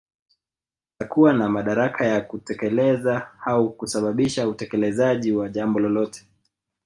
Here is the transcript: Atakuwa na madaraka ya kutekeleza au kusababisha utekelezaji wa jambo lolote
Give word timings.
Atakuwa 0.97 1.33
na 1.33 1.49
madaraka 1.49 2.05
ya 2.05 2.21
kutekeleza 2.21 3.27
au 3.45 3.69
kusababisha 3.73 4.47
utekelezaji 4.47 5.31
wa 5.31 5.49
jambo 5.49 5.79
lolote 5.79 6.27